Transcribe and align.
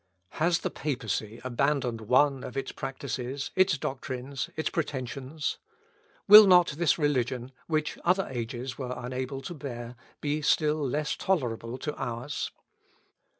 Has 0.39 0.61
the 0.61 0.71
papacy 0.71 1.39
abandoned 1.43 2.01
one 2.01 2.43
of 2.43 2.57
its 2.57 2.71
practices, 2.71 3.51
its 3.55 3.77
doctrines, 3.77 4.49
its 4.55 4.67
pretensions? 4.71 5.59
Will 6.27 6.47
not 6.47 6.69
this 6.69 6.97
religion, 6.97 7.51
which 7.67 7.99
other 8.03 8.27
ages 8.31 8.79
were 8.79 8.95
unable 8.97 9.41
to 9.43 9.53
bear, 9.53 9.95
be 10.19 10.41
still 10.41 10.79
less 10.89 11.15
tolerable 11.15 11.77
to 11.77 11.93
ours? 11.97 12.49